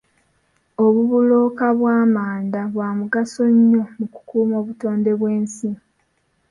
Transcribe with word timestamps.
Obubulooka 0.85 1.65
bw'amanda 1.77 2.61
bwa 2.73 2.89
mugaso 2.99 3.41
nnyo 3.55 3.83
mu 3.97 4.05
kukuuma 4.13 4.55
obutonde 4.61 5.11
bw'ensi. 5.19 5.69